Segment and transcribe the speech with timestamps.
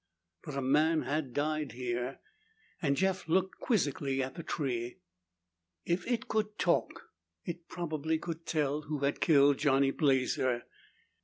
[0.43, 2.21] But a man had died here,
[2.81, 4.97] and Jeff looked quizzically at the tree.
[5.85, 7.11] If it could talk,
[7.45, 10.63] it probably could tell who had killed Johnny Blazer.